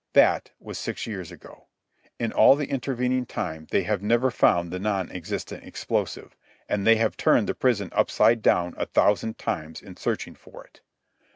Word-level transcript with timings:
That 0.13 0.49
was 0.59 0.79
six 0.79 1.05
years 1.05 1.31
ago. 1.31 1.67
In 2.17 2.33
all 2.33 2.55
the 2.55 2.65
intervening 2.71 3.27
time 3.27 3.67
they 3.69 3.83
have 3.83 4.01
never 4.01 4.31
found 4.31 4.71
that 4.71 4.79
non 4.79 5.11
existent 5.11 5.63
explosive, 5.63 6.35
and 6.67 6.87
they 6.87 6.95
have 6.95 7.15
turned 7.15 7.47
the 7.47 7.53
prison 7.53 7.89
upside 7.91 8.41
down 8.41 8.73
a 8.77 8.87
thousand 8.87 9.37
times 9.37 9.79
in 9.79 9.95
searching 9.97 10.33
for 10.33 10.63
it. 10.63 10.81